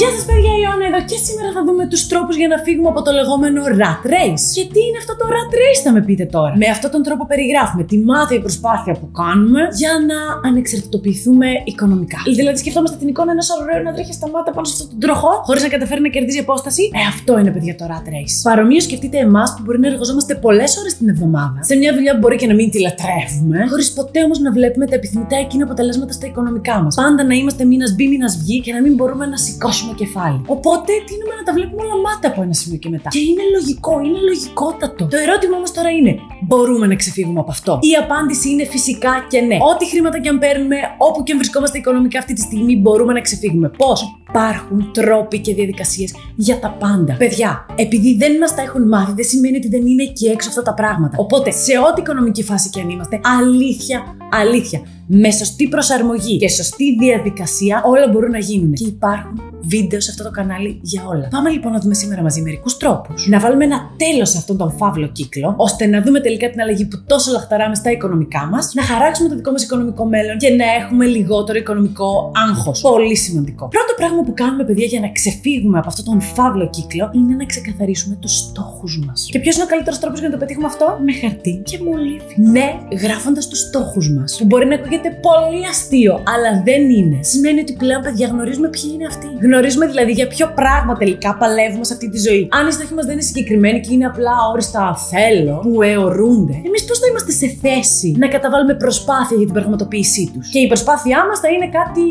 [0.00, 2.88] Γεια σας, παιδιά, η Ιωάννα εδώ και σήμερα θα δούμε τους τρόπους για να φύγουμε
[2.94, 4.44] από το λεγόμενο rat race.
[4.56, 6.54] Και τι είναι αυτό το rat race, θα με πείτε τώρα.
[6.62, 12.18] Με αυτόν τον τρόπο περιγράφουμε τη μάθηση προσπάθεια που κάνουμε για να ανεξαρτητοποιηθούμε οικονομικά.
[12.40, 15.32] Δηλαδή, σκεφτόμαστε την εικόνα ενός ωραίου να τρέχει στα μάτια πάνω σε αυτόν τον τροχό,
[15.46, 16.82] χωρίς να καταφέρει να κερδίζει απόσταση.
[17.00, 18.34] Ε, αυτό είναι, παιδιά, το rat race.
[18.48, 22.20] Παρομοίως σκεφτείτε εμάς που μπορεί να εργαζόμαστε πολλές ώρες την εβδομάδα σε μια δουλειά που
[22.22, 26.12] μπορεί και να μην τη λατρεύουμε, χωρίς ποτέ όμως να βλέπουμε τα επιθυμητά εκείνα αποτελέσματα
[26.18, 26.94] στα οικονομικά μας.
[26.94, 30.40] Πάντα να είμαστε μήνας μπει, μήνας βγει και να μην μπορούμε να σηκώσουμε κεφάλι.
[30.46, 34.00] Οπότε τίνουμε να τα βλέπουμε όλα μάτα από ένα σημείο και μετά; Και είναι λογικό,
[34.06, 35.02] είναι λογικότατο.
[35.14, 36.12] Το ερώτημα όμως τώρα είναι,
[36.46, 39.56] μπορούμε να ξεφύγουμε από αυτό; Η απάντηση είναι φυσικά και ναι.
[39.72, 43.20] Ό,τι χρήματα και αν παίρνουμε, όπου και αν βρισκόμαστε οικονομικά αυτή τη στιγμή, μπορούμε να
[43.20, 43.68] ξεφύγουμε.
[43.68, 47.14] Πώς; Υπάρχουν τρόποι και διαδικασίες για τα πάντα.
[47.18, 50.62] Παιδιά, επειδή δεν μας τα έχουν μάθει, δεν σημαίνει ότι δεν είναι εκεί έξω αυτά
[50.62, 51.16] τα πράγματα.
[51.18, 56.96] Οπότε, σε ό,τι οικονομική φάση και αν είμαστε, αλήθεια, αλήθεια, με σωστή προσαρμογή και σωστή
[56.98, 58.72] διαδικασία, όλα μπορούν να γίνουν.
[58.72, 61.28] Και υπάρχουν βίντεο σε αυτό το κανάλι για όλα.
[61.30, 63.28] Πάμε λοιπόν να δούμε σήμερα μαζί μερικούς τρόπους.
[63.28, 66.84] Να βάλουμε ένα τέλος σε αυτόν τον φαύλο κύκλο, ώστε να δούμε τελικά την αλλαγή
[66.86, 70.64] που τόσο λαχταράμε στα οικονομικά μας, να χαράξουμε το δικό μας οικονομικό μέλλον και να
[70.80, 72.80] έχουμε λιγότερο οικονομικό άγχος.
[72.80, 73.68] Πολύ σημαντικό.
[73.68, 77.44] Πρώτο πράγμα που κάνουμε, παιδιά, για να ξεφύγουμε από αυτόν τον φαύλο κύκλο είναι να
[77.44, 79.28] ξεκαθαρίσουμε τους στόχους μας.
[79.30, 82.34] Και ποιος είναι ο καλύτερος τρόπος για να το πετύχουμε αυτό; Με χαρτί και μολύβι.
[82.50, 84.36] Ναι, γράφοντας τους στόχους μας.
[84.38, 87.18] Που μπορεί να ακούγεται πολύ αστείο, αλλά δεν είναι.
[87.32, 89.28] Σημαίνει ότι πλέον, παιδιά, γνωρίζουμε ποιοι είναι αυτοί.
[89.46, 92.48] Γνωρίζουμε δηλαδή για ποιο πράγμα τελικά παλεύουμε σε αυτή τη ζωή.
[92.58, 96.84] Αν οι στόχοι μας δεν είναι συγκεκριμένοι και είναι απλά όριστα θέλω, που αιωρούνται, εμείς
[96.84, 101.26] πώς θα είμαστε σε θέση να καταβάλουμε προσπάθεια για την πραγματοποίησή τους; Και η προσπάθειά
[101.28, 102.04] μας θα είναι κάτι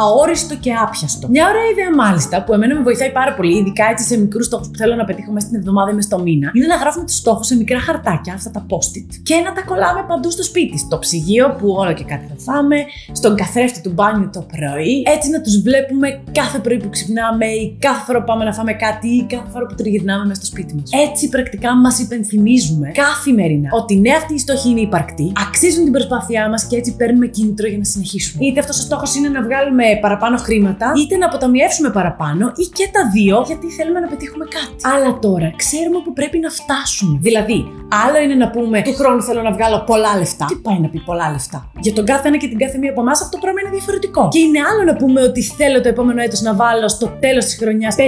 [0.00, 1.28] αόριστο και άπιαστο.
[1.28, 4.68] Μια ωραία ιδέα μάλιστα που εμένα με βοηθάει πάρα πολύ, ειδικά έτσι σε μικρούς στόχους
[4.70, 7.16] που θέλω να πετύχω μέσα στην εβδομάδα ή μέσα στο μήνα, είναι να γράφουμε τους
[7.16, 10.78] στόχους σε μικρά χαρτάκια, αυτά τα post-it, και να τα κολλάμε παντού στο σπίτι.
[10.78, 12.76] Στο ψυγείο που όλο και κάτι θα φάμε,
[13.12, 17.76] στον καθρέφτη του μπάνιου το πρωί, έτσι να τους βλέπουμε κάθε πρωί που ξυπνάμε ή
[17.78, 20.74] κάθε φορά που πάμε να φάμε κάτι ή κάθε φορά που τριγυρνάμε μέσα στο σπίτι
[20.74, 20.90] μας.
[21.08, 26.48] Έτσι πρακτικά μας υπενθυμίζουμε καθημερινά ότι ναι, αυτή η στόχη είναι υπαρκτή, αξίζουν την προσπάθειά
[26.48, 28.44] μας και έτσι παίρνουμε κίνητρο για να συνεχίσουμε.
[28.44, 32.88] Είτε αυτός ο στόχος είναι να βγάλουμε παραπάνω χρήματα, είτε να αποταμιεύσουμε παραπάνω ή και
[32.92, 34.96] τα δύο γιατί θέλουμε να πετύχουμε κάτι.
[34.96, 37.18] Αλλά τώρα ξέρουμε που πρέπει να φτάσουμε.
[37.22, 37.58] Δηλαδή,
[38.04, 40.44] άλλο είναι να πούμε του χρόνου θέλω να βγάλω πολλά λεφτά.
[40.44, 43.00] Τι πάει να πει πολλά λεφτά; Για τον κάθε ένα και την κάθε μία από
[43.00, 44.28] εμάς αυτό το πράγμα είναι διαφορετικό.
[44.34, 47.56] Και είναι άλλο να πούμε ότι θέλω το επόμενο έτος να βάλω στο τέλος της
[47.60, 48.02] χρονιάς 5.000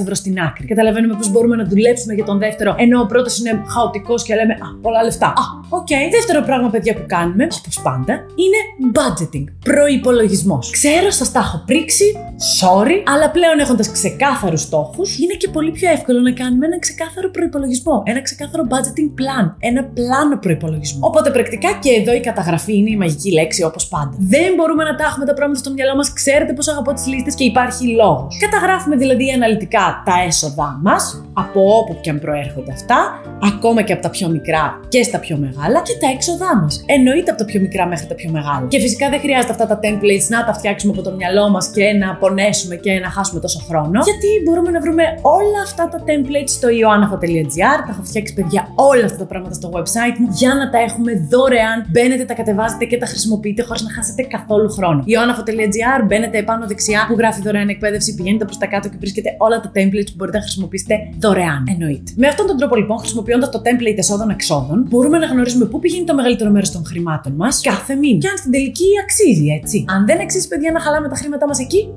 [0.00, 0.66] ευρώ στην άκρη.
[0.66, 4.52] Καταλαβαίνουμε πώς μπορούμε να δουλέψουμε για τον δεύτερο, ενώ ο πρώτος είναι χαοτικός και λέμε
[4.52, 5.26] Α, πολλά λεφτά.
[5.26, 5.80] Α, OK.
[5.80, 6.04] Okay.
[6.10, 8.60] Δεύτερο πράγμα, παιδιά, που κάνουμε, όπως πάντα, είναι
[8.98, 9.44] budgeting.
[9.70, 10.58] Προπολογισμό.
[10.70, 12.06] Ξέρω, σας τα έχω πρίξει,
[12.60, 17.30] sorry, αλλά πλέον έχοντας ξεκάθαρους στόχους, είναι και πολύ πιο εύκολο να κάνουμε ένα ξεκάθαρο
[17.30, 18.02] προπολογισμό.
[18.06, 19.44] Ένα ξεκάθαρο budgeting plan.
[19.58, 21.00] Ένα πλάνο προπολογισμού.
[21.02, 24.14] Οπότε πρακτικά και εδώ η καταγραφή είναι η μαγική λέξη όπως πάντα.
[24.18, 26.12] Δεν μπορούμε να τα έχουμε τα πράγματα στο μυαλό μας.
[26.12, 28.36] Ξέρετε πώς αγαπώ τις λίστες και υπάρχει λόγος.
[28.44, 32.98] Καταγράφουμε δηλαδή αναλυτικά τα έσοδά μας, από όπου και αν προέρχονται αυτά,
[33.52, 36.84] ακόμα και από τα πιο μικρά και στα πιο μεγάλα, και τα έξοδά μας.
[36.86, 38.66] Εννοείται από τα πιο μικρά μέχρι τα πιο μεγάλα.
[38.68, 41.92] Και φυσικά δεν χρειάζεται αυτά τα templates να τα φτιάξουμε από το μυαλό μας και
[41.92, 46.52] να πονέσουμε και να χάσουμε τόσο χρόνο, γιατί μπορούμε να βρούμε όλα αυτά τα templates
[46.58, 47.78] στο ioannafa.gr.
[47.86, 51.12] Τα έχω φτιάξει, παιδιά, όλα αυτά τα πράγματα στο website μου για να τα έχουμε
[51.30, 51.78] δωρεάν.
[51.92, 53.30] Μπαίνετε, τα κατεβάζετε και τα χρησιμοποιείτε
[53.66, 55.04] χωρίς να χάσετε καθόλου χρόνο.
[55.06, 59.60] ioannafa.gr, μπαίνετε επάνω δεξιά που γράφει δωρεάν εκπαίδευση, πηγαίνετε προς τα κάτω και βρίσκετε όλα
[59.60, 61.66] τα templates που μπορείτε να χρησιμοποιήσετε δωρεάν.
[61.68, 62.12] Εννοείται.
[62.16, 66.14] Με αυτόν τον τρόπο λοιπόν, χρησιμοποιώντας το template εσόδων-εξόδων, μπορούμε να γνωρίζουμε πού πηγαίνει το
[66.14, 68.18] μεγαλύτερο μέρος των χρημάτων μας κάθε μήνα.
[68.18, 69.84] Και αν στην τελική αξίζει, έτσι.
[69.88, 71.88] Αν δεν αξίζει, παιδιά, να χαλάμε τα χρήματά μας εκεί,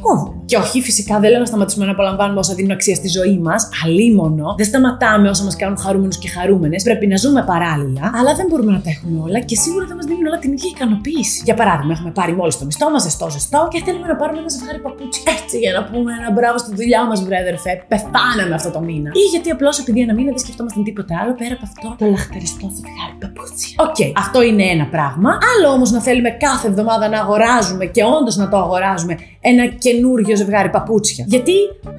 [0.00, 0.39] κόβουμε.
[0.50, 3.68] Και όχι, φυσικά δεν λέω να σταματήσουμε να απολαμβάνουμε όσα δίνουν αξία στη ζωή μας,
[3.84, 4.54] αλίμονο.
[4.58, 6.82] Δεν σταματάμε όσα μας κάνουν χαρούμενους και χαρούμενες.
[6.82, 10.06] Πρέπει να ζούμε παράλληλα, αλλά δεν μπορούμε να τα έχουμε όλα και σίγουρα δεν μας
[10.10, 11.42] δίνουν όλα την ίδια ικανοποίηση.
[11.48, 14.50] Για παράδειγμα, έχουμε πάρει μόλις το μισθό μας, ζεστό, ζεστό και θέλουμε να πάρουμε ένα
[14.54, 15.20] ζευγάρι παπούτσια.
[15.36, 17.72] Έτσι για να πούμε ένα μπράβο στη δουλειά μας, βρε αδερφέ.
[17.92, 19.10] Πεθάναμε αυτό το μήνα.
[19.22, 22.66] Ή γιατί απλώς επειδή ένα μήνα δεν σκεφτόμαστε τίποτα άλλο πέρα από αυτό το λαχταριστό
[22.76, 23.68] ζευγάρι παπούτσια.
[23.86, 25.30] OK, okay, αυτό είναι ένα πράγμα.
[25.52, 29.14] Άλλο όμως να θέλουμε κάθε εβδομάδα να αγοράζουμε και όντως να το αγοράζουμε
[29.50, 31.24] ένα καινούριο ζευγάρι παπούτσια.
[31.34, 31.56] Γιατί,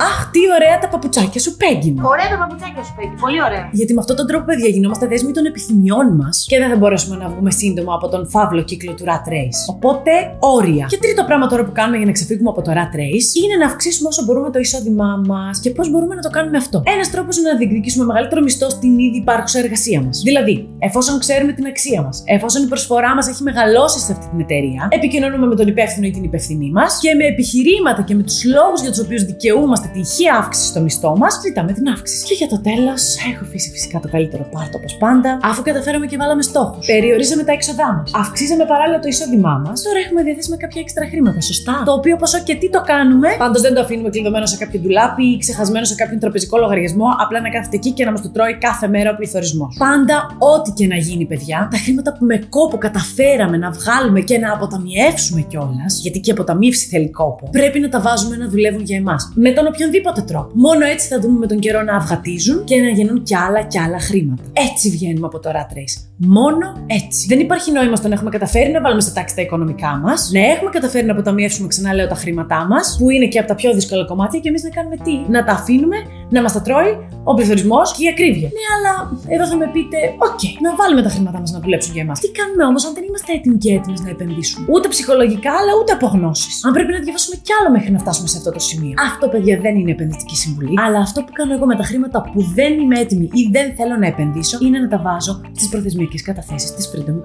[0.09, 3.15] αχ, τι ωραία τα παπουτσάκια σου, Πέγγι Ωραία τα παπουτσάκια σου, Πέγγι.
[3.25, 3.63] Πολύ ωραία.
[3.79, 7.15] Γιατί με αυτόν τον τρόπο, παιδιά, γινόμαστε δέσμοι των επιθυμιών μας και δεν θα μπορέσουμε
[7.23, 9.59] να βγούμε σύντομα από τον φαύλο κύκλο του rat race.
[9.73, 10.85] Οπότε, όρια.
[10.89, 13.65] Και τρίτο πράγμα τώρα που κάνουμε για να ξεφύγουμε από το rat race είναι να
[13.65, 16.83] αυξήσουμε όσο μπορούμε το εισόδημά μας και πώς μπορούμε να το κάνουμε αυτό.
[16.85, 20.21] Ένας τρόπος είναι να διεκδικήσουμε μεγαλύτερο μισθό στην ήδη υπάρχουσα εργασία μας.
[20.23, 24.39] Δηλαδή, εφόσον ξέρουμε την αξία μας, εφόσον η προσφορά μας έχει μεγαλώσει σε αυτή την
[24.39, 28.30] εταιρεία, επικοινωνούμε με τον υπεύθυνο ή την υπευθυνή μας και με επιχειρήματα και με τους
[28.31, 32.21] τους λόγους για τους οποίους δικαιούμαστε τη ηχεία αύξηση στο μισθό μας, ζητάμε την αύξηση.
[32.27, 33.01] Και για το τέλος,
[33.31, 36.85] έχω αφήσει φυσικά το καλύτερο πάρτο όπως πάντα, αφού καταφέραμε και βάλαμε στόχους.
[36.85, 38.11] Περιορίζαμε τα έξοδά μας.
[38.23, 39.77] Αυξήσαμε παράλληλα το εισόδημά μας.
[39.85, 41.75] Τώρα έχουμε διαθέσιμα κάποια έξτρα χρήματα, σωστά.
[41.85, 43.27] Το οποίο ποσό και τι το κάνουμε.
[43.43, 47.39] Πάντως δεν το αφήνουμε κλειδωμένο σε κάποιο ντουλάπι ή ξεχασμένο σε κάποιον τραπεζικό λογαριασμό, απλά
[47.45, 49.75] να κάθεται εκεί και να μας το τρώει κάθε μέρα ο πληθωρισμός.
[49.85, 50.15] Πάντα,
[50.53, 54.53] ό,τι και να γίνει, παιδιά, τα χρήματα που με κόπο καταφέραμε να βγάλουμε και να
[54.53, 59.31] αποταμιεύσουμε κιόλας, γιατί και αποταμίευση θέλει κόπο, πρέπει να τα βάζουμε να δουλεύουν για εμάς.
[59.35, 60.51] Με τον οποιονδήποτε τρόπο.
[60.53, 63.79] Μόνο έτσι θα δούμε με τον καιρό να αυγατίζουν και να γεννούν κι άλλα κι
[63.79, 64.43] άλλα χρήματα.
[64.67, 65.95] Έτσι βγαίνουμε από το rat race.
[66.17, 67.27] Μόνο έτσι.
[67.27, 70.41] Δεν υπάρχει νόημα στο να έχουμε καταφέρει να βάλουμε στα τάξη τα οικονομικά μας, να
[70.53, 73.73] έχουμε καταφέρει να αποταμιεύσουμε ξανά λέω τα χρήματά μας, που είναι και από τα πιο
[73.73, 75.97] δύσκολα κομμάτια, και εμείς να κάνουμε τι; Να τα αφήνουμε
[76.29, 76.91] να μας τα τρώει
[77.23, 78.49] ο πληθωρισμός και η ακρίβεια.
[78.57, 78.93] Ναι, αλλά
[79.35, 79.97] εδώ θα με πείτε,
[80.27, 82.19] οκ, να βάλουμε τα χρήματά μας να δουλέψουν για εμάς.
[82.19, 85.91] Τι κάνουμε όμως αν δεν είμαστε έτοιμοι και έτοιμες να επενδύσουμε; Ούτε ψυχολογικά, αλλά ούτε
[85.97, 86.53] από γνώσεις.
[86.65, 88.93] Αν πρέπει να διαβάσουμε κι άλλο μέχρι να φτάσουμε σε αυτό το σημείο.
[89.09, 90.73] Αυτό, παιδιά, δεν είναι επενδυτική συμβουλή.
[90.85, 93.95] Αλλά αυτό που κάνω εγώ με τα χρήματα που δεν είμαι έτοιμη ή δεν θέλω
[94.03, 97.17] να επενδύσω είναι να τα βάζω στις προθεσμιακές καταθέσεις της Freedom 24.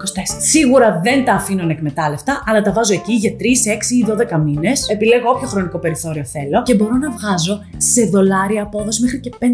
[0.53, 4.89] Σίγουρα δεν τα αφήνω ανεκμετάλλευτα, αλλά τα βάζω εκεί για 3, 6 ή 12 μήνες.
[4.89, 9.45] Επιλέγω όποιο χρονικό περιθώριο θέλω και μπορώ να βγάζω σε δολάρια απόδοση μέχρι και 5,85%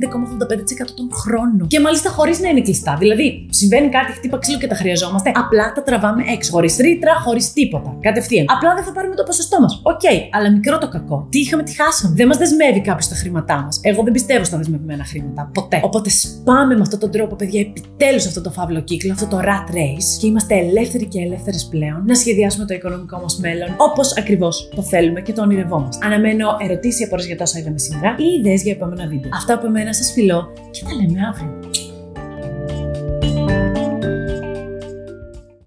[0.95, 1.65] τον χρόνο.
[1.67, 2.95] Και μάλιστα χωρίς να είναι κλειστά.
[2.99, 6.51] Δηλαδή, συμβαίνει κάτι, χτύπα ξύλο και τα χρειαζόμαστε, απλά τα τραβάμε έξω.
[6.51, 7.97] Χωρίς ρήτρα, χωρίς τίποτα.
[8.01, 8.45] Κατευθείαν.
[8.55, 9.79] Απλά δεν θα πάρουμε το ποσοστό μας.
[9.83, 11.12] OK, okay, αλλά μικρό το κακό.
[11.29, 12.15] Τι είχαμε, τι χάσαμε.
[12.15, 13.79] Δεν μας δεσμεύει κάποιος τα χρήματά μας.
[13.81, 15.49] Εγώ δεν πιστεύω στα δεσμευμένα χρήματα.
[15.53, 15.81] Ποτέ.
[15.83, 19.75] Οπότε σπάμε με αυτόν τον τρόπο, παιδιά, επιτέλους αυτό το φαύλο κύκλο, αυτό το rat
[19.75, 24.69] race και είμαστε ελεύθεροι και ελεύθερες πλέον να σχεδιάσουμε το οικονομικό μας μέλλον όπως ακριβώς
[24.75, 26.05] το θέλουμε και το ονειρευόμαστε.
[26.05, 29.29] Αναμένω ερωτήσεις ή απορίες για τόσα είδαμε σήμερα ή ιδέες για επόμενα βίντεο.
[29.33, 31.59] Αυτά από μένα σας φιλώ και τα λέμε αύριο.